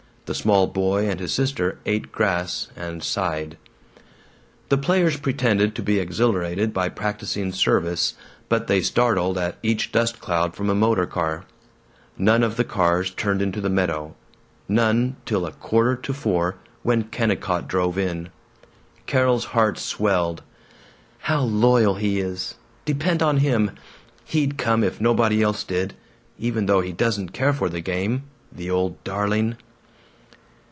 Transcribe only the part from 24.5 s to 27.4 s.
come, if nobody else did. Even though he doesn't